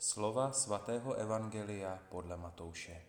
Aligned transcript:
Slova 0.00 0.52
svatého 0.52 1.14
Evangelia 1.14 1.98
podle 2.08 2.36
Matouše. 2.36 3.02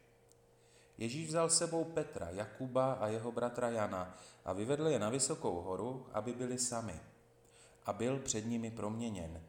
Ježíš 0.97 1.27
vzal 1.27 1.49
sebou 1.49 1.83
Petra, 1.83 2.29
Jakuba 2.29 2.93
a 2.93 3.07
jeho 3.07 3.31
bratra 3.31 3.69
Jana 3.69 4.17
a 4.45 4.53
vyvedl 4.53 4.87
je 4.87 4.99
na 4.99 5.09
vysokou 5.09 5.61
horu, 5.61 6.07
aby 6.13 6.33
byli 6.33 6.57
sami. 6.57 6.99
A 7.85 7.93
byl 7.93 8.19
před 8.19 8.45
nimi 8.45 8.71
proměněn. 8.71 9.43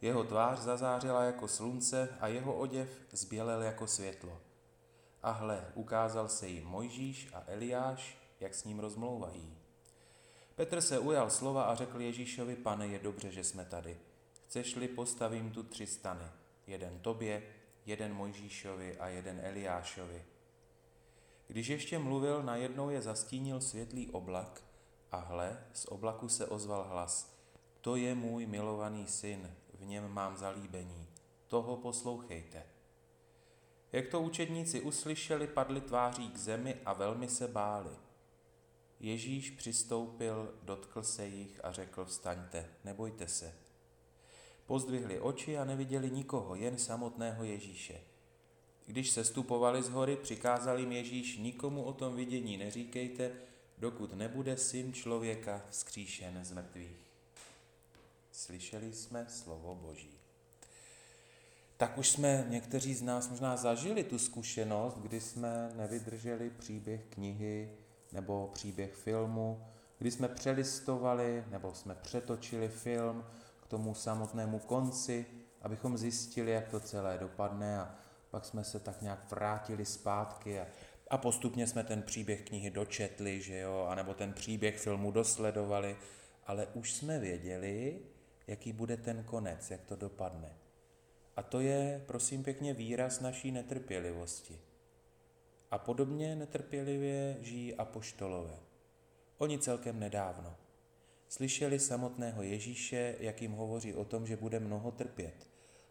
Jeho 0.00 0.24
tvář 0.24 0.58
zazářila 0.58 1.24
jako 1.24 1.48
slunce 1.48 2.08
a 2.20 2.28
jeho 2.28 2.54
oděv 2.54 2.88
zbělel 3.12 3.62
jako 3.62 3.86
světlo. 3.86 4.40
A 5.22 5.30
hle, 5.30 5.72
ukázal 5.74 6.28
se 6.28 6.48
jim 6.48 6.64
Mojžíš 6.64 7.30
a 7.34 7.44
Eliáš, 7.46 8.18
jak 8.40 8.54
s 8.54 8.64
ním 8.64 8.78
rozmlouvají. 8.78 9.58
Petr 10.54 10.80
se 10.80 10.98
ujal 10.98 11.30
slova 11.30 11.62
a 11.62 11.74
řekl 11.74 12.00
Ježíšovi, 12.00 12.56
pane, 12.56 12.86
je 12.86 12.98
dobře, 12.98 13.30
že 13.30 13.44
jsme 13.44 13.64
tady. 13.64 14.00
Chceš-li, 14.46 14.88
postavím 14.88 15.50
tu 15.50 15.62
tři 15.62 15.86
stany. 15.86 16.41
Jeden 16.72 16.98
tobě, 16.98 17.42
jeden 17.86 18.14
Mojžíšovi 18.14 18.98
a 18.98 19.08
jeden 19.08 19.40
Eliášovi. 19.42 20.24
Když 21.46 21.68
ještě 21.68 21.98
mluvil, 21.98 22.42
najednou 22.42 22.90
je 22.90 23.02
zastínil 23.02 23.60
světlý 23.60 24.10
oblak 24.10 24.64
a 25.10 25.16
hle, 25.16 25.64
z 25.72 25.86
oblaku 25.86 26.28
se 26.28 26.46
ozval 26.46 26.84
hlas. 26.84 27.36
To 27.80 27.96
je 27.96 28.14
můj 28.14 28.46
milovaný 28.46 29.06
syn, 29.06 29.54
v 29.74 29.84
něm 29.84 30.08
mám 30.08 30.36
zalíbení. 30.36 31.06
Toho 31.48 31.76
poslouchejte. 31.76 32.62
Jak 33.92 34.08
to 34.08 34.20
učedníci 34.20 34.80
uslyšeli, 34.80 35.46
padli 35.46 35.80
tváří 35.80 36.30
k 36.30 36.36
zemi 36.36 36.76
a 36.84 36.92
velmi 36.92 37.28
se 37.28 37.48
báli. 37.48 37.96
Ježíš 39.00 39.50
přistoupil, 39.50 40.54
dotkl 40.62 41.02
se 41.02 41.26
jich 41.26 41.64
a 41.64 41.72
řekl, 41.72 42.04
vstaňte, 42.04 42.68
nebojte 42.84 43.28
se. 43.28 43.61
Pozdvihli 44.72 45.20
oči 45.20 45.58
a 45.58 45.64
neviděli 45.64 46.10
nikoho, 46.10 46.54
jen 46.54 46.78
samotného 46.78 47.44
Ježíše. 47.44 48.00
Když 48.86 49.10
se 49.10 49.24
stupovali 49.24 49.82
z 49.82 49.88
hory, 49.88 50.16
přikázal 50.16 50.78
jim 50.78 50.92
Ježíš, 50.92 51.38
nikomu 51.38 51.82
o 51.82 51.92
tom 51.92 52.16
vidění 52.16 52.56
neříkejte, 52.56 53.32
dokud 53.78 54.12
nebude 54.12 54.56
syn 54.56 54.92
člověka 54.92 55.62
vzkříšen 55.70 56.44
z 56.44 56.52
mrtvých. 56.52 56.96
Slyšeli 58.32 58.92
jsme 58.92 59.26
slovo 59.28 59.74
Boží. 59.74 60.18
Tak 61.76 61.98
už 61.98 62.10
jsme 62.10 62.46
někteří 62.48 62.94
z 62.94 63.02
nás 63.02 63.30
možná 63.30 63.56
zažili 63.56 64.04
tu 64.04 64.18
zkušenost, 64.18 64.98
kdy 64.98 65.20
jsme 65.20 65.72
nevydrželi 65.76 66.50
příběh 66.50 67.00
knihy 67.10 67.70
nebo 68.12 68.50
příběh 68.52 68.94
filmu, 68.94 69.64
kdy 69.98 70.10
jsme 70.10 70.28
přelistovali 70.28 71.44
nebo 71.50 71.74
jsme 71.74 71.94
přetočili 71.94 72.68
film 72.68 73.24
tomu 73.72 73.94
samotnému 73.94 74.58
konci, 74.58 75.26
abychom 75.62 75.98
zjistili, 75.98 76.50
jak 76.50 76.68
to 76.68 76.80
celé 76.80 77.18
dopadne 77.18 77.80
a 77.80 77.94
pak 78.30 78.44
jsme 78.44 78.64
se 78.64 78.80
tak 78.80 79.02
nějak 79.02 79.30
vrátili 79.30 79.84
zpátky 79.84 80.60
a, 80.60 80.66
a 81.10 81.18
postupně 81.18 81.66
jsme 81.66 81.84
ten 81.84 82.02
příběh 82.02 82.42
knihy 82.42 82.70
dočetli, 82.70 83.40
že 83.40 83.58
jo, 83.58 83.86
anebo 83.88 84.14
ten 84.14 84.32
příběh 84.32 84.78
filmu 84.78 85.10
dosledovali, 85.10 85.96
ale 86.46 86.66
už 86.74 86.92
jsme 86.92 87.18
věděli, 87.18 88.00
jaký 88.46 88.72
bude 88.72 88.96
ten 88.96 89.24
konec, 89.24 89.70
jak 89.70 89.84
to 89.84 89.96
dopadne. 89.96 90.52
A 91.36 91.42
to 91.42 91.60
je, 91.60 92.04
prosím 92.06 92.44
pěkně, 92.44 92.74
výraz 92.74 93.20
naší 93.20 93.52
netrpělivosti. 93.52 94.60
A 95.70 95.78
podobně 95.78 96.36
netrpělivě 96.36 97.36
žijí 97.40 97.74
apoštolové. 97.74 98.56
Oni 99.38 99.58
celkem 99.58 100.00
nedávno. 100.00 100.61
Slyšeli 101.32 101.78
samotného 101.78 102.42
Ježíše, 102.42 103.16
jak 103.20 103.42
jim 103.42 103.52
hovoří 103.52 103.94
o 103.94 104.04
tom, 104.04 104.26
že 104.26 104.36
bude 104.36 104.60
mnoho 104.60 104.90
trpět. 104.90 105.48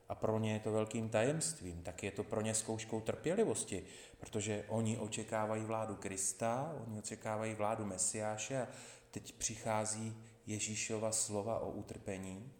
A 0.09 0.15
pro 0.15 0.39
ně 0.39 0.53
je 0.53 0.59
to 0.59 0.71
velkým 0.71 1.09
tajemstvím, 1.09 1.83
tak 1.83 2.03
je 2.03 2.11
to 2.11 2.23
pro 2.23 2.41
ně 2.41 2.53
zkouškou 2.53 3.01
trpělivosti, 3.01 3.83
protože 4.19 4.65
oni 4.67 4.97
očekávají 4.97 5.63
vládu 5.63 5.95
Krista, 5.95 6.75
oni 6.87 6.99
očekávají 6.99 7.55
vládu 7.55 7.85
Mesiáše 7.85 8.61
a 8.61 8.67
teď 9.11 9.31
přichází 9.31 10.17
Ježíšova 10.45 11.11
slova 11.11 11.59
o 11.59 11.71
utrpení, 11.71 12.53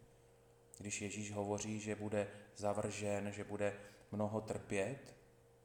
když 0.77 1.01
Ježíš 1.01 1.31
hovoří, 1.31 1.79
že 1.79 1.95
bude 1.95 2.27
zavržen, 2.55 3.31
že 3.31 3.43
bude 3.43 3.73
mnoho 4.11 4.41
trpět. 4.41 5.15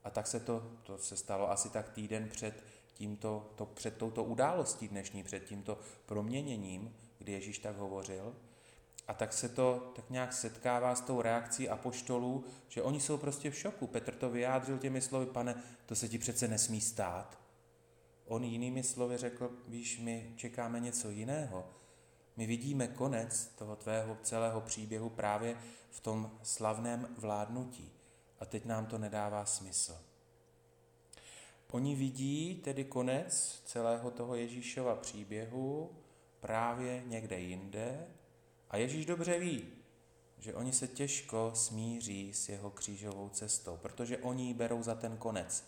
A 0.05 0.11
tak 0.11 0.27
se 0.27 0.41
to, 0.41 0.73
to 0.83 0.99
se 0.99 1.17
stalo 1.17 1.51
asi 1.51 1.71
tak 1.71 1.89
týden 1.89 2.29
před, 2.29 2.65
tímto, 2.95 3.51
to, 3.55 3.67
před 3.67 3.97
touto 3.97 4.25
událostí 4.25 4.89
dnešní, 4.89 5.23
před 5.23 5.45
tímto 5.45 5.79
proměněním, 6.07 6.95
kdy 7.27 7.33
Ježíš 7.33 7.59
tak 7.59 7.77
hovořil. 7.77 8.35
A 9.09 9.15
tak 9.15 9.33
se 9.33 9.49
to 9.49 9.93
tak 9.97 10.11
nějak 10.11 10.33
setkává 10.33 10.95
s 10.95 11.01
tou 11.01 11.23
reakcí 11.23 11.69
apoštolů, 11.69 12.45
že 12.69 12.83
oni 12.83 13.01
jsou 13.01 13.17
prostě 13.19 13.51
v 13.51 13.59
šoku. 13.59 13.87
Petr 13.87 14.15
to 14.15 14.31
vyjádřil 14.31 14.79
těmi 14.79 15.01
slovy, 15.01 15.27
pane, 15.27 15.63
to 15.87 15.95
se 15.95 16.09
ti 16.09 16.19
přece 16.19 16.49
nesmí 16.49 16.81
stát. 16.81 17.39
On 18.27 18.45
jinými 18.45 18.83
slovy 18.83 19.17
řekl, 19.17 19.51
víš, 19.69 19.99
my 19.99 20.33
čekáme 20.37 20.81
něco 20.81 21.11
jiného. 21.11 21.67
My 22.37 22.47
vidíme 22.47 22.89
konec 22.89 23.47
toho 23.47 23.77
tvého 23.77 24.19
celého 24.23 24.61
příběhu 24.61 25.11
právě 25.11 25.57
v 25.91 26.01
tom 26.01 26.31
slavném 26.43 27.09
vládnutí. 27.19 27.93
A 28.41 28.45
teď 28.45 28.65
nám 28.65 28.87
to 28.87 28.99
nedává 28.99 29.45
smysl. 29.45 29.99
Oni 31.71 31.95
vidí 31.95 32.55
tedy 32.65 32.85
konec 32.85 33.63
celého 33.65 34.11
toho 34.11 34.35
Ježíšova 34.35 34.95
příběhu 34.95 35.91
právě 36.47 37.03
někde 37.07 37.39
jinde 37.39 38.07
a 38.71 38.77
Ježíš 38.77 39.07
dobře 39.07 39.39
ví, 39.39 39.69
že 40.39 40.55
oni 40.55 40.73
se 40.73 40.89
těžko 40.89 41.51
smíří 41.55 42.35
s 42.35 42.49
jeho 42.49 42.71
křížovou 42.71 43.29
cestou, 43.29 43.77
protože 43.77 44.19
oni 44.19 44.47
ji 44.47 44.55
berou 44.55 44.83
za 44.83 44.95
ten 44.95 45.17
konec. 45.17 45.65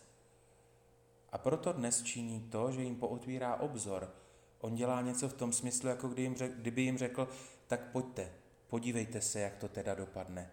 A 1.31 1.37
proto 1.37 1.73
dnes 1.73 2.03
činí 2.03 2.41
to, 2.41 2.71
že 2.71 2.81
jim 2.81 2.95
pootvírá 2.95 3.55
obzor. 3.55 4.13
On 4.59 4.75
dělá 4.75 5.01
něco 5.01 5.29
v 5.29 5.33
tom 5.33 5.53
smyslu, 5.53 5.89
jako 5.89 6.07
kdy 6.07 6.21
jim 6.21 6.35
řek, 6.35 6.51
kdyby 6.55 6.81
jim 6.81 6.97
řekl, 6.97 7.27
tak 7.67 7.91
pojďte, 7.91 8.31
podívejte 8.67 9.21
se, 9.21 9.39
jak 9.39 9.55
to 9.55 9.67
teda 9.67 9.95
dopadne. 9.95 10.51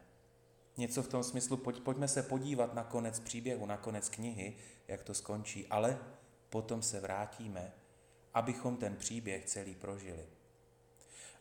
Něco 0.76 1.02
v 1.02 1.08
tom 1.08 1.22
smyslu, 1.24 1.56
pojď, 1.56 1.80
pojďme 1.80 2.08
se 2.08 2.22
podívat 2.22 2.74
na 2.74 2.84
konec 2.84 3.20
příběhu, 3.20 3.66
na 3.66 3.76
konec 3.76 4.08
knihy, 4.08 4.56
jak 4.88 5.02
to 5.02 5.14
skončí, 5.14 5.66
ale 5.66 5.98
potom 6.50 6.82
se 6.82 7.00
vrátíme, 7.00 7.72
abychom 8.36 8.76
ten 8.76 8.96
příběh 8.96 9.44
celý 9.44 9.74
prožili. 9.74 10.26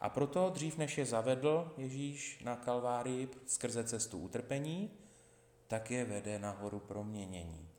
A 0.02 0.10
proto 0.10 0.50
dřív 0.50 0.78
než 0.78 0.98
je 0.98 1.06
zavedl 1.06 1.74
Ježíš 1.78 2.42
na 2.44 2.56
Kalvárii 2.56 3.30
skrze 3.46 3.84
cestu 3.84 4.20
utrpení, 4.20 4.92
tak 5.68 5.92
je 5.92 6.06
vede 6.06 6.40
nahoru 6.40 6.80
proměnění. 6.80 7.70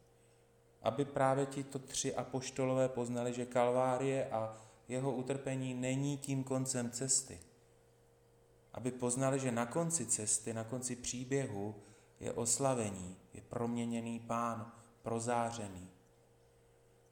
Aby 0.82 1.04
právě 1.04 1.46
to 1.46 1.78
tři 1.78 2.14
apoštolové 2.14 2.88
poznali, 2.88 3.32
že 3.32 3.46
Kalvárie 3.46 4.30
a 4.30 4.56
jeho 4.88 5.12
utrpení 5.12 5.74
není 5.74 6.18
tím 6.18 6.44
koncem 6.44 6.90
cesty. 6.90 7.40
Aby 8.72 8.90
poznali, 8.90 9.40
že 9.40 9.52
na 9.52 9.66
konci 9.66 10.06
cesty, 10.06 10.54
na 10.54 10.64
konci 10.64 10.96
příběhu 10.96 11.74
je 12.20 12.32
oslavení, 12.32 13.16
je 13.34 13.40
proměněný 13.40 14.20
pán, 14.20 14.72
prozářený. 15.02 15.95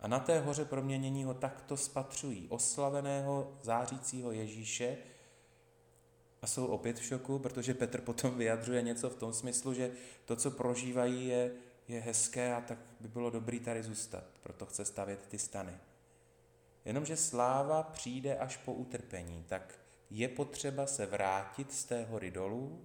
A 0.05 0.07
na 0.07 0.21
té 0.21 0.41
hoře 0.41 0.65
proměnění 0.65 1.25
ho 1.25 1.35
takto 1.35 1.77
spatřují, 1.77 2.47
oslaveného 2.49 3.59
zářícího 3.63 4.33
Ježíše, 4.33 4.97
a 6.43 6.47
jsou 6.47 6.67
opět 6.67 6.99
v 6.99 7.05
šoku, 7.05 7.39
protože 7.39 7.75
Petr 7.75 8.01
potom 8.01 8.39
vyjadřuje 8.39 8.83
něco 8.83 9.11
v 9.11 9.17
tom 9.17 9.33
smyslu, 9.33 9.75
že 9.75 9.91
to, 10.25 10.37
co 10.37 10.51
prožívají, 10.51 11.29
je, 11.29 11.53
je 11.89 12.01
hezké 12.01 12.55
a 12.55 12.61
tak 12.61 12.79
by 13.01 13.09
bylo 13.09 13.31
dobrý 13.31 13.61
tady 13.61 13.83
zůstat, 13.83 14.25
proto 14.43 14.67
chce 14.67 14.85
stavět 14.85 15.27
ty 15.29 15.39
stany. 15.39 15.73
Jenomže 16.85 17.17
sláva 17.17 17.83
přijde 17.83 18.39
až 18.39 18.57
po 18.57 18.73
utrpení, 18.73 19.45
tak 19.49 19.75
je 20.11 20.29
potřeba 20.29 20.87
se 20.87 21.07
vrátit 21.07 21.73
z 21.73 21.85
té 21.85 22.05
hory 22.05 22.31
dolů 22.31 22.85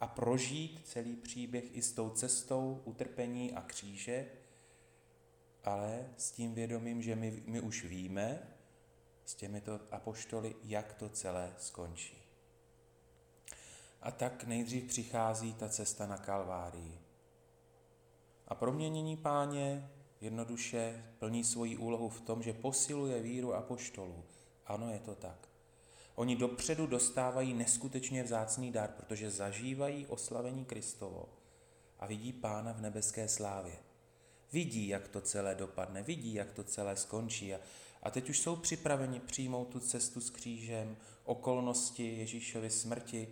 a 0.00 0.06
prožít 0.06 0.80
celý 0.84 1.16
příběh 1.16 1.76
i 1.76 1.82
s 1.82 1.92
tou 1.92 2.10
cestou 2.10 2.82
utrpení 2.84 3.52
a 3.52 3.62
kříže, 3.62 4.26
ale 5.64 6.08
s 6.16 6.30
tím 6.30 6.54
vědomím, 6.54 7.02
že 7.02 7.16
my, 7.16 7.42
my 7.46 7.60
už 7.60 7.84
víme 7.84 8.42
s 9.24 9.34
těmito 9.34 9.80
apoštoly, 9.90 10.56
jak 10.62 10.92
to 10.92 11.08
celé 11.08 11.54
skončí. 11.58 12.22
A 14.02 14.10
tak 14.10 14.44
nejdřív 14.44 14.84
přichází 14.84 15.54
ta 15.54 15.68
cesta 15.68 16.06
na 16.06 16.18
Kalvárii. 16.18 17.00
A 18.48 18.54
proměnění 18.54 19.16
páně 19.16 19.90
jednoduše 20.20 21.04
plní 21.18 21.44
svoji 21.44 21.76
úlohu 21.76 22.08
v 22.08 22.20
tom, 22.20 22.42
že 22.42 22.52
posiluje 22.52 23.22
víru 23.22 23.54
apoštolů. 23.54 24.24
Ano, 24.66 24.90
je 24.92 24.98
to 24.98 25.14
tak. 25.14 25.48
Oni 26.14 26.36
dopředu 26.36 26.86
dostávají 26.86 27.54
neskutečně 27.54 28.22
vzácný 28.22 28.72
dar, 28.72 28.90
protože 28.90 29.30
zažívají 29.30 30.06
oslavení 30.06 30.64
Kristovo 30.64 31.28
a 31.98 32.06
vidí 32.06 32.32
pána 32.32 32.72
v 32.72 32.80
nebeské 32.80 33.28
slávě. 33.28 33.89
Vidí, 34.52 34.88
jak 34.88 35.08
to 35.08 35.20
celé 35.20 35.54
dopadne, 35.54 36.02
vidí, 36.02 36.34
jak 36.34 36.52
to 36.52 36.64
celé 36.64 36.96
skončí 36.96 37.54
a, 37.54 37.60
a 38.02 38.10
teď 38.10 38.30
už 38.30 38.38
jsou 38.38 38.56
připraveni 38.56 39.20
přijmout 39.20 39.68
tu 39.68 39.80
cestu 39.80 40.20
s 40.20 40.30
křížem, 40.30 40.96
okolnosti 41.24 42.16
Ježíšovy 42.18 42.70
smrti, 42.70 43.28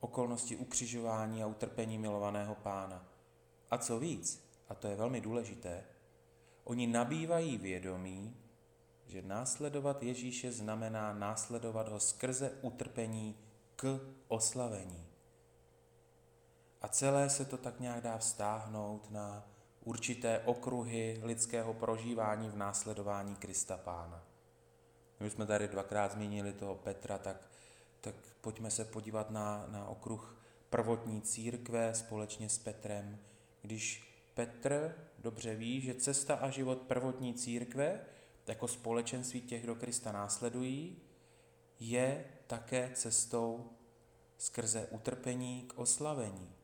okolnosti 0.00 0.56
ukřižování 0.56 1.42
a 1.42 1.46
utrpení 1.46 1.98
milovaného 1.98 2.54
pána. 2.54 3.08
A 3.70 3.78
co 3.78 3.98
víc, 3.98 4.44
a 4.68 4.74
to 4.74 4.88
je 4.88 4.96
velmi 4.96 5.20
důležité, 5.20 5.84
oni 6.64 6.86
nabývají 6.86 7.58
vědomí, 7.58 8.36
že 9.06 9.22
následovat 9.22 10.02
Ježíše 10.02 10.52
znamená 10.52 11.12
následovat 11.12 11.88
ho 11.88 12.00
skrze 12.00 12.52
utrpení 12.62 13.36
k 13.76 14.00
oslavení. 14.28 15.06
A 16.82 16.88
celé 16.88 17.30
se 17.30 17.44
to 17.44 17.56
tak 17.56 17.80
nějak 17.80 18.02
dá 18.02 18.18
vztáhnout 18.18 19.10
na 19.10 19.46
určité 19.88 20.38
okruhy 20.44 21.20
lidského 21.22 21.74
prožívání 21.74 22.48
v 22.48 22.56
následování 22.56 23.36
Krista 23.36 23.76
Pána. 23.76 24.24
My 25.20 25.30
jsme 25.30 25.46
tady 25.46 25.68
dvakrát 25.68 26.12
zmínili 26.12 26.52
toho 26.52 26.74
Petra, 26.74 27.18
tak, 27.18 27.50
tak 28.00 28.14
pojďme 28.40 28.70
se 28.70 28.84
podívat 28.84 29.30
na, 29.30 29.66
na 29.68 29.88
okruh 29.88 30.36
prvotní 30.70 31.22
církve 31.22 31.94
společně 31.94 32.48
s 32.48 32.58
Petrem. 32.58 33.18
Když 33.62 34.12
Petr 34.34 34.94
dobře 35.18 35.54
ví, 35.54 35.80
že 35.80 35.94
cesta 35.94 36.34
a 36.34 36.50
život 36.50 36.78
prvotní 36.78 37.34
církve, 37.34 38.00
jako 38.46 38.68
společenství 38.68 39.40
těch, 39.40 39.62
kdo 39.62 39.74
Krista 39.74 40.12
následují, 40.12 40.96
je 41.80 42.24
také 42.46 42.90
cestou 42.94 43.70
skrze 44.38 44.86
utrpení 44.90 45.62
k 45.62 45.78
oslavení. 45.78 46.57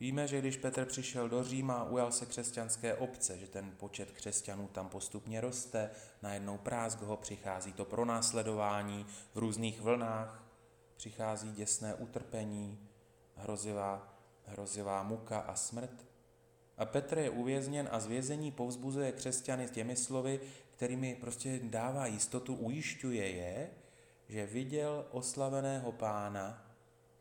Víme, 0.00 0.26
že 0.26 0.38
když 0.38 0.56
Petr 0.56 0.84
přišel 0.84 1.28
do 1.28 1.44
Říma, 1.44 1.84
ujal 1.84 2.12
se 2.12 2.26
křesťanské 2.26 2.94
obce, 2.94 3.38
že 3.38 3.46
ten 3.46 3.72
počet 3.76 4.10
křesťanů 4.10 4.68
tam 4.68 4.88
postupně 4.88 5.40
roste, 5.40 5.90
najednou 6.22 6.58
prázk 6.58 7.00
ho 7.00 7.16
přichází 7.16 7.72
to 7.72 7.84
pronásledování 7.84 9.06
v 9.34 9.38
různých 9.38 9.80
vlnách, 9.80 10.44
přichází 10.96 11.52
děsné 11.52 11.94
utrpení, 11.94 12.88
hrozivá, 13.36 14.18
hrozivá 14.46 15.02
muka 15.02 15.38
a 15.38 15.54
smrt. 15.54 16.06
A 16.78 16.84
Petr 16.84 17.18
je 17.18 17.30
uvězněn 17.30 17.88
a 17.92 18.00
z 18.00 18.06
vězení 18.06 18.52
povzbuzuje 18.52 19.12
křesťany 19.12 19.68
těmi 19.68 19.96
slovy, 19.96 20.40
kterými 20.70 21.14
prostě 21.20 21.60
dává 21.62 22.06
jistotu, 22.06 22.54
ujišťuje 22.54 23.30
je, 23.30 23.70
že 24.28 24.46
viděl 24.46 25.06
oslaveného 25.10 25.92
pána 25.92 26.66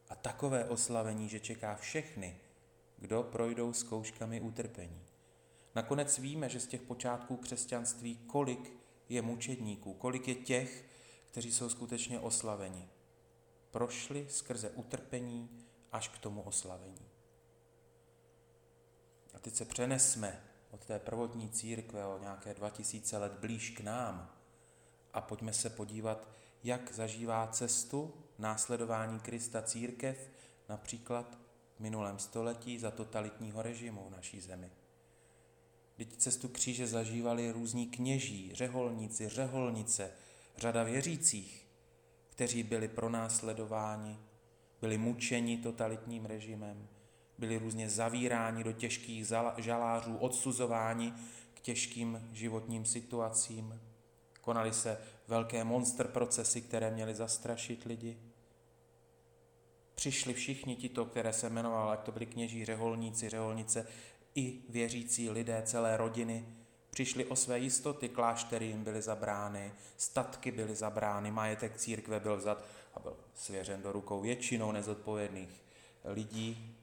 a 0.10 0.16
takové 0.16 0.66
oslavení, 0.66 1.30
že 1.30 1.40
čeká 1.40 1.76
všechny, 1.76 2.38
kdo 3.00 3.24
projdou 3.24 3.74
zkouškami 3.74 4.42
utrpení. 4.42 5.02
Nakonec 5.76 6.18
víme, 6.20 6.50
že 6.50 6.60
z 6.60 6.68
těch 6.68 6.82
počátků 6.82 7.38
křesťanství, 7.38 8.18
kolik 8.18 8.74
je 9.10 9.22
mučedníků, 9.22 9.94
kolik 9.94 10.28
je 10.28 10.36
těch, 10.36 10.86
kteří 11.26 11.52
jsou 11.52 11.70
skutečně 11.70 12.20
oslaveni. 12.20 12.90
Prošli 13.72 14.28
skrze 14.30 14.70
utrpení 14.70 15.50
až 15.92 16.08
k 16.08 16.18
tomu 16.18 16.42
oslavení. 16.42 17.10
A 19.34 19.40
teď 19.40 19.56
se 19.56 19.66
přenesme 19.66 20.44
od 20.72 20.86
té 20.86 21.00
prvotní 21.00 21.50
církve 21.50 22.06
o 22.06 22.20
nějaké 22.20 22.54
2000 22.54 23.18
let 23.18 23.32
blíž 23.40 23.70
k 23.70 23.80
nám 23.80 24.36
a 25.14 25.22
pojďme 25.22 25.54
se 25.54 25.70
podívat, 25.70 26.28
jak 26.64 26.94
zažívá 26.94 27.48
cestu 27.48 28.14
následování 28.38 29.20
Krista 29.20 29.62
církev, 29.62 30.30
například 30.70 31.38
minulém 31.80 32.20
století 32.20 32.80
za 32.80 32.92
totalitního 32.92 33.62
režimu 33.62 34.06
v 34.08 34.12
naší 34.12 34.42
zemi. 34.42 34.72
Vždyť 35.96 36.18
cestu 36.18 36.48
kříže 36.48 36.88
zažívali 36.88 37.52
různí 37.52 37.88
kněží, 37.88 38.52
řeholníci, 38.54 39.30
řeholnice, 39.30 40.12
řada 40.58 40.84
věřících, 40.84 41.68
kteří 42.30 42.64
byli 42.64 42.88
pronásledováni, 42.88 44.20
byli 44.82 44.98
mučeni 44.98 45.58
totalitním 45.58 46.26
režimem, 46.26 46.88
byli 47.38 47.58
různě 47.58 47.90
zavíráni 47.90 48.64
do 48.64 48.72
těžkých 48.72 49.28
žalářů, 49.58 50.18
odsuzováni 50.18 51.14
k 51.54 51.60
těžkým 51.60 52.30
životním 52.34 52.86
situacím. 52.86 53.82
Konaly 54.42 54.74
se 54.74 54.98
velké 55.28 55.64
monster 55.64 56.08
procesy, 56.08 56.62
které 56.62 56.92
měly 56.92 57.16
zastrašit 57.16 57.84
lidi. 57.84 58.18
Přišli 60.00 60.34
všichni 60.34 60.76
tito, 60.76 61.06
které 61.06 61.34
se 61.34 61.50
jmenoval, 61.50 61.90
ať 61.90 62.00
to 62.00 62.12
byli 62.12 62.26
kněží, 62.26 62.66
řeholníci, 62.66 63.30
řeholnice, 63.30 63.88
i 64.36 64.62
věřící 64.70 65.30
lidé, 65.30 65.62
celé 65.66 65.98
rodiny, 65.98 66.46
přišli 66.92 67.26
o 67.26 67.36
své 67.36 67.60
jistoty, 67.60 68.10
kláštery 68.10 68.66
jim 68.66 68.84
byly 68.84 69.02
zabrány, 69.02 69.72
statky 69.98 70.52
byly 70.52 70.76
zabrány, 70.76 71.32
majetek 71.32 71.78
církve 71.78 72.20
byl 72.20 72.38
vzat 72.38 72.64
a 72.94 73.00
byl 73.00 73.18
svěřen 73.36 73.82
do 73.82 73.92
rukou 73.92 74.22
většinou 74.22 74.72
nezodpovědných 74.72 75.64
lidí. 76.06 76.76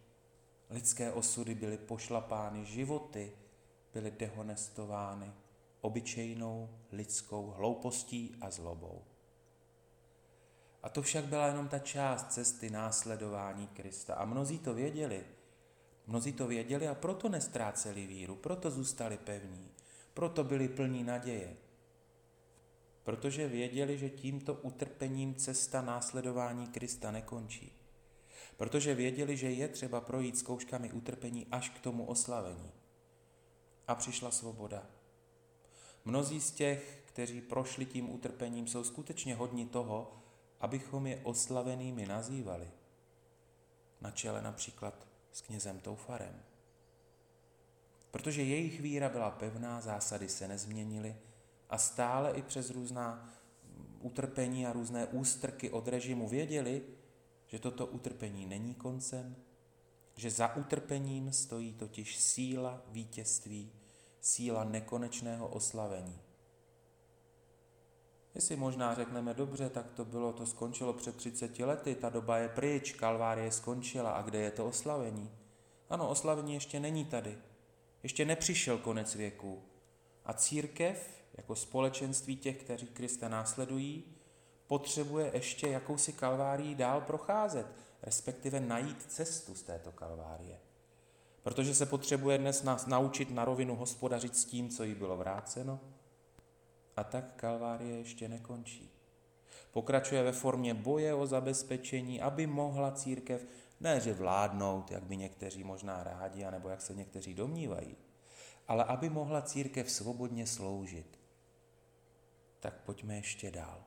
Lidské 0.71 1.13
osudy 1.13 1.55
byly 1.55 1.79
pošlapány, 1.79 2.65
životy 2.65 3.33
byly 3.95 4.11
dehonestovány 4.11 5.33
obyčejnou 5.81 6.69
lidskou 6.93 7.55
hloupostí 7.57 8.37
a 8.41 8.51
zlobou. 8.51 9.03
A 10.87 10.89
to 10.89 11.03
však 11.03 11.25
byla 11.25 11.47
jenom 11.47 11.69
ta 11.69 11.79
část 11.79 12.33
cesty 12.33 12.71
následování 12.71 13.67
Krista. 13.67 14.15
A 14.15 14.25
mnozí 14.25 14.59
to 14.59 14.75
věděli. 14.75 15.25
Mnozí 16.07 16.33
to 16.33 16.47
věděli 16.47 16.89
a 16.89 16.95
proto 16.95 17.29
nestráceli 17.29 18.07
víru, 18.07 18.37
proto 18.37 18.71
zůstali 18.71 19.17
pevní, 19.17 19.71
proto 20.15 20.45
byli 20.45 20.69
plní 20.69 21.05
naděje. 21.05 21.57
Protože 23.05 23.49
věděli, 23.49 23.99
že 23.99 24.11
tímto 24.11 24.55
utrpením 24.55 25.35
cesta 25.35 25.83
následování 25.83 26.67
Krista 26.67 27.11
nekončí. 27.11 27.73
Protože 28.57 28.95
věděli, 28.95 29.37
že 29.37 29.51
je 29.51 29.69
třeba 29.69 30.01
projít 30.01 30.39
zkouškami 30.39 30.93
utrpení 30.93 31.47
až 31.51 31.69
k 31.69 31.81
tomu 31.81 32.05
oslavení. 32.05 32.71
A 33.89 33.95
přišla 33.95 34.31
svoboda. 34.31 34.87
Mnozí 36.05 36.41
z 36.41 36.51
těch, 36.51 37.03
kteří 37.05 37.41
prošli 37.41 37.85
tím 37.85 38.11
utrpením, 38.11 38.67
jsou 38.67 38.85
skutečně 38.85 39.35
hodni 39.35 39.67
toho, 39.67 40.23
abychom 40.67 41.07
je 41.07 41.21
oslavenými 41.23 42.07
nazývali. 42.07 42.71
Na 44.01 44.11
čele 44.11 44.43
například 44.43 45.07
s 45.33 45.41
knězem 45.41 45.81
Toufarem. 45.81 46.43
Protože 48.11 48.43
jejich 48.43 48.81
víra 48.81 49.09
byla 49.09 49.31
pevná, 49.31 49.81
zásady 49.81 50.29
se 50.29 50.49
nezměnily 50.49 51.17
a 51.71 51.79
stále 51.79 52.33
i 52.33 52.43
přes 52.43 52.71
různá 52.71 53.33
utrpení 54.01 54.67
a 54.67 54.73
různé 54.73 55.07
ústrky 55.07 55.71
od 55.71 55.89
režimu 55.89 56.29
věděli, 56.29 56.83
že 57.47 57.59
toto 57.59 57.87
utrpení 57.87 58.47
není 58.47 58.75
koncem, 58.75 59.37
že 60.17 60.31
za 60.31 60.57
utrpením 60.57 61.33
stojí 61.33 61.73
totiž 61.73 62.19
síla 62.19 62.83
vítězství, 62.89 63.73
síla 64.21 64.65
nekonečného 64.65 65.49
oslavení. 65.49 66.26
Jestli 68.37 68.57
možná 68.57 68.95
řekneme 68.95 69.35
dobře, 69.35 69.69
tak 69.71 69.91
to 69.91 70.05
bylo, 70.05 70.33
to 70.33 70.47
skončilo 70.47 70.93
před 70.93 71.17
30 71.17 71.59
lety, 71.59 71.95
ta 71.95 72.09
doba 72.09 72.39
je 72.39 72.49
pryč, 72.49 72.93
kalvárie 72.93 73.53
skončila 73.53 74.11
a 74.11 74.23
kde 74.23 74.39
je 74.39 74.51
to 74.51 74.67
oslavení? 74.67 75.31
Ano, 75.91 76.09
oslavení 76.09 76.55
ještě 76.55 76.81
není 76.81 77.05
tady. 77.05 77.39
Ještě 78.03 78.25
nepřišel 78.25 78.79
konec 78.79 79.15
věku. 79.15 79.63
A 80.25 80.33
církev, 80.33 81.25
jako 81.37 81.57
společenství 81.57 82.37
těch, 82.37 82.57
kteří 82.57 82.87
Krista 82.87 83.29
následují, 83.29 84.05
potřebuje 84.67 85.31
ještě 85.35 85.69
jakousi 85.69 86.13
kalvárii 86.13 86.75
dál 86.75 87.01
procházet, 87.01 87.67
respektive 88.03 88.61
najít 88.61 89.03
cestu 89.09 89.55
z 89.55 89.63
této 89.63 89.93
kalvárie. 89.93 90.59
Protože 91.43 91.75
se 91.75 91.87
potřebuje 91.87 92.39
dnes 92.39 92.63
nás 92.63 92.87
naučit 92.87 93.31
na 93.31 93.45
rovinu 93.45 93.77
hospodařit 93.77 94.37
s 94.37 94.45
tím, 94.45 94.69
co 94.69 94.85
jí 94.85 94.95
bylo 94.95 95.17
vráceno, 95.17 95.81
a 96.97 97.05
tak 97.05 97.25
kalvárie 97.37 97.99
ještě 97.99 98.29
nekončí. 98.29 98.91
Pokračuje 99.73 100.23
ve 100.23 100.33
formě 100.33 100.75
boje 100.75 101.15
o 101.15 101.27
zabezpečení, 101.27 102.21
aby 102.21 102.47
mohla 102.47 102.93
církev 102.93 103.47
ne 103.81 104.01
že 104.01 104.13
vládnout, 104.13 104.91
jak 104.91 105.03
by 105.03 105.17
někteří 105.17 105.65
možná 105.65 106.05
rádi, 106.05 106.45
anebo 106.45 106.69
jak 106.69 106.83
se 106.83 106.95
někteří 106.95 107.35
domnívají, 107.35 107.97
ale 108.69 108.85
aby 108.85 109.11
mohla 109.11 109.43
církev 109.43 109.91
svobodně 109.91 110.47
sloužit. 110.47 111.19
Tak 112.61 112.75
pojďme 112.81 113.17
ještě 113.17 113.51
dál. 113.51 113.85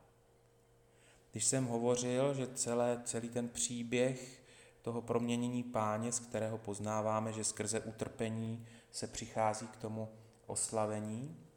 Když 1.31 1.45
jsem 1.45 1.65
hovořil, 1.65 2.33
že 2.33 2.47
celé, 2.47 3.01
celý 3.05 3.29
ten 3.29 3.49
příběh 3.49 4.43
toho 4.81 5.01
proměnění 5.01 5.63
páně, 5.63 6.11
z 6.11 6.19
kterého 6.19 6.57
poznáváme, 6.57 7.33
že 7.33 7.43
skrze 7.43 7.79
utrpení 7.79 8.65
se 8.91 9.07
přichází 9.07 9.67
k 9.67 9.75
tomu 9.77 10.09
oslavení, 10.47 11.48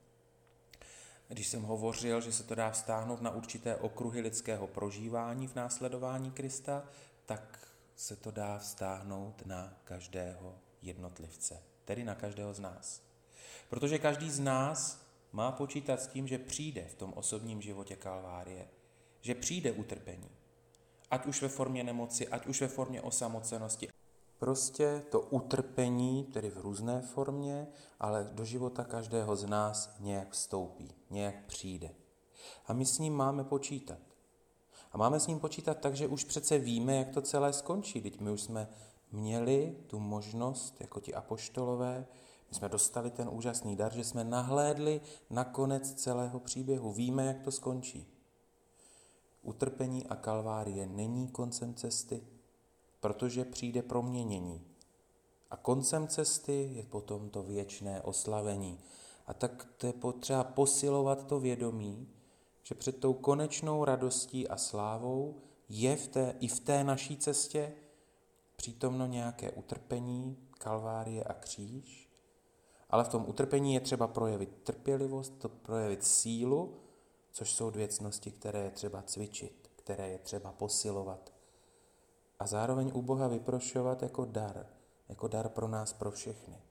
když 1.33 1.47
jsem 1.47 1.63
hovořil, 1.63 2.21
že 2.21 2.33
se 2.33 2.43
to 2.43 2.55
dá 2.55 2.71
vztáhnout 2.71 3.23
na 3.23 3.31
určité 3.31 3.77
okruhy 3.77 4.21
lidského 4.21 4.67
prožívání 4.67 5.49
v 5.49 5.55
následování 5.55 6.31
Krista, 6.31 6.85
tak 7.27 7.69
se 7.97 8.17
to 8.17 8.31
dá 8.31 8.59
vztáhnout 8.59 9.47
na 9.47 9.81
každého 9.85 10.59
jednotlivce, 10.83 11.63
tedy 11.85 12.05
na 12.05 12.15
každého 12.15 12.55
z 12.55 12.61
nás. 12.61 13.03
Protože 13.69 13.99
každý 13.99 14.31
z 14.31 14.41
nás 14.41 15.07
má 15.33 15.53
počítat 15.53 16.03
s 16.03 16.07
tím, 16.07 16.29
že 16.29 16.39
přijde 16.39 16.85
v 16.89 16.95
tom 16.95 17.13
osobním 17.13 17.63
životě 17.63 17.97
kalvárie, 17.97 18.69
že 19.21 19.35
přijde 19.35 19.73
utrpení. 19.73 20.31
ať 21.11 21.27
už 21.27 21.43
ve 21.43 21.49
formě 21.49 21.85
nemoci, 21.85 22.29
ať 22.29 22.47
už 22.47 22.61
ve 22.61 22.69
formě 22.69 23.03
osamocenosti. 23.03 23.89
Prostě 24.43 25.03
to 25.11 25.21
utrpení, 25.21 26.25
tedy 26.25 26.51
v 26.51 26.59
různé 26.59 27.03
formě, 27.03 27.67
ale 28.01 28.31
do 28.33 28.45
života 28.45 28.85
každého 28.85 29.37
z 29.37 29.45
nás 29.45 29.97
nějak 30.01 30.31
vstoupí, 30.31 30.95
nějak 31.11 31.47
přijde. 31.47 31.95
A 32.67 32.73
my 32.73 32.87
s 32.87 32.99
ním 32.99 33.15
máme 33.15 33.45
počítat. 33.45 33.99
A 34.93 34.99
máme 34.99 35.21
s 35.21 35.27
ním 35.27 35.41
počítat 35.41 35.79
tak, 35.79 35.97
že 35.97 36.07
už 36.07 36.25
přece 36.25 36.59
víme, 36.59 36.97
jak 36.97 37.11
to 37.11 37.23
celé 37.23 37.53
skončí. 37.53 38.01
Teď 38.03 38.21
my 38.21 38.31
už 38.31 38.43
jsme 38.43 38.69
měli 39.13 39.77
tu 39.87 40.01
možnost, 40.01 40.81
jako 40.81 41.01
ti 41.01 41.15
apoštolové, 41.15 42.07
my 42.51 42.55
jsme 42.55 42.69
dostali 42.69 43.11
ten 43.11 43.29
úžasný 43.33 43.77
dar, 43.77 43.93
že 43.93 44.05
jsme 44.05 44.25
nahlédli 44.25 45.01
na 45.31 45.45
konec 45.45 45.95
celého 45.95 46.41
příběhu. 46.41 46.93
Víme, 46.93 47.27
jak 47.27 47.41
to 47.43 47.51
skončí. 47.51 48.07
Utrpení 49.43 50.07
a 50.07 50.17
kalvárie 50.17 50.87
není 50.87 51.29
koncem 51.29 51.75
cesty, 51.75 52.27
protože 53.03 53.45
přijde 53.45 53.83
proměnění. 53.83 54.67
A 55.51 55.57
koncem 55.57 56.09
cesty 56.09 56.71
je 56.73 56.83
potom 56.83 57.31
to 57.31 57.43
věčné 57.43 58.03
oslavení. 58.03 58.79
A 59.27 59.35
tak 59.35 59.69
to 59.77 59.87
je 59.87 59.93
potřeba 59.93 60.45
posilovat 60.45 61.27
to 61.27 61.41
vědomí, 61.41 62.09
že 62.63 62.75
před 62.75 63.01
tou 63.01 63.13
konečnou 63.13 63.85
radostí 63.85 64.49
a 64.49 64.57
slávou 64.57 65.43
je 65.69 65.97
v 65.97 66.09
té, 66.09 66.37
i 66.41 66.49
v 66.49 66.61
té 66.61 66.85
naší 66.85 67.17
cestě 67.17 67.73
přítomno 68.57 69.07
nějaké 69.07 69.51
utrpení, 69.51 70.39
kalvárie 70.59 71.25
a 71.25 71.35
kříž, 71.35 72.11
ale 72.91 73.05
v 73.05 73.09
tom 73.09 73.25
utrpení 73.29 73.75
je 73.75 73.81
třeba 73.81 74.07
projevit 74.07 74.63
trpělivost, 74.63 75.33
to 75.39 75.49
projevit 75.49 76.05
sílu, 76.05 76.77
což 77.33 77.53
jsou 77.53 77.71
dvě 77.71 77.89
cnosti, 77.89 78.31
které 78.31 78.65
je 78.65 78.71
třeba 78.71 79.03
cvičit, 79.03 79.71
které 79.77 80.09
je 80.09 80.19
třeba 80.19 80.53
posilovat. 80.53 81.32
A 82.43 82.47
zároveň 82.47 82.91
u 82.95 83.03
Boha 83.03 83.29
vyprošovat 83.29 84.03
jako 84.03 84.25
dar, 84.25 84.67
jako 85.09 85.29
dar 85.29 85.49
pro 85.49 85.69
nás, 85.69 85.93
pro 85.93 86.11
všechny. 86.11 86.63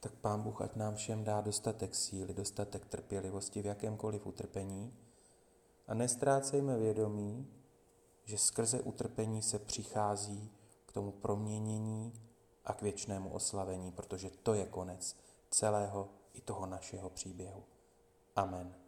Tak 0.00 0.12
Pán 0.12 0.42
Bůh 0.42 0.62
ať 0.62 0.76
nám 0.76 0.94
všem 0.94 1.24
dá 1.24 1.40
dostatek 1.40 1.94
síly, 1.94 2.34
dostatek 2.34 2.86
trpělivosti 2.86 3.62
v 3.62 3.66
jakémkoliv 3.66 4.26
utrpení 4.26 4.94
a 5.86 5.94
nestrácejme 5.94 6.78
vědomí, 6.78 7.50
že 8.24 8.38
skrze 8.38 8.80
utrpení 8.80 9.42
se 9.42 9.58
přichází 9.58 10.50
k 10.86 10.92
tomu 10.92 11.12
proměnění 11.12 12.12
a 12.64 12.72
k 12.72 12.82
věčnému 12.82 13.30
oslavení, 13.30 13.92
protože 13.92 14.30
to 14.30 14.54
je 14.54 14.66
konec 14.66 15.16
celého 15.50 16.08
i 16.32 16.40
toho 16.40 16.66
našeho 16.66 17.10
příběhu. 17.10 17.64
Amen. 18.36 18.81